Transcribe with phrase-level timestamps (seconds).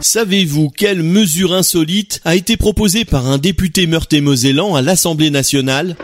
[0.00, 5.96] Savez-vous quelle mesure insolite a été proposée par un député meurthe-et-mosellan à l'Assemblée nationale?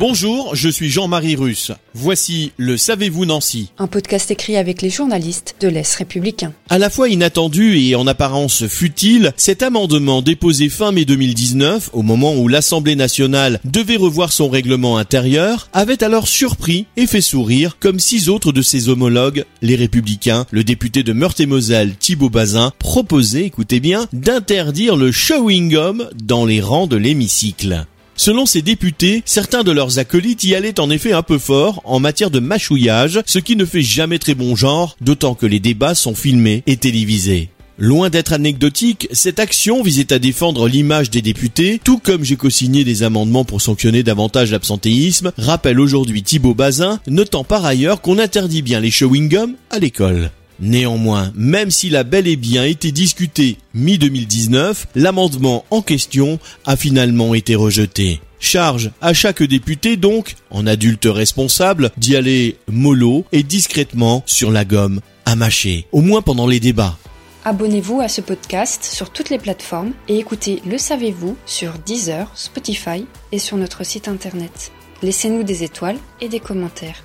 [0.00, 1.70] Bonjour, je suis Jean-Marie Russe.
[1.94, 6.52] Voici le Savez-vous Nancy Un podcast écrit avec les journalistes de l'Est républicain.
[6.68, 12.02] À la fois inattendu et en apparence futile, cet amendement déposé fin mai 2019, au
[12.02, 17.76] moment où l'Assemblée nationale devait revoir son règlement intérieur, avait alors surpris et fait sourire
[17.78, 23.44] comme six autres de ses homologues, les républicains, le député de Meurthe-et-Moselle Thibault Bazin proposait,
[23.44, 27.86] écoutez bien, d'interdire le chewing-gum dans les rangs de l'hémicycle.
[28.16, 31.98] Selon ces députés, certains de leurs acolytes y allaient en effet un peu fort en
[31.98, 35.94] matière de mâchouillage, ce qui ne fait jamais très bon genre, d'autant que les débats
[35.94, 37.50] sont filmés et télévisés.
[37.76, 42.84] Loin d'être anecdotique, cette action visait à défendre l'image des députés, tout comme j'ai co-signé
[42.84, 48.62] des amendements pour sanctionner davantage l'absentéisme, rappelle aujourd'hui Thibault Bazin, notant par ailleurs qu'on interdit
[48.62, 50.30] bien les chewing-gums à l'école.
[50.60, 57.34] Néanmoins, même s'il a bel et bien été discuté mi-2019, l'amendement en question a finalement
[57.34, 58.20] été rejeté.
[58.38, 64.64] Charge à chaque député donc, en adulte responsable, d'y aller mollo et discrètement sur la
[64.64, 66.98] gomme à mâcher, au moins pendant les débats.
[67.46, 73.06] Abonnez-vous à ce podcast sur toutes les plateformes et écoutez Le Savez-vous sur Deezer, Spotify
[73.32, 74.72] et sur notre site internet.
[75.02, 77.04] Laissez-nous des étoiles et des commentaires.